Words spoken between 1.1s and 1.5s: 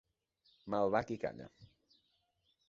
qui calla.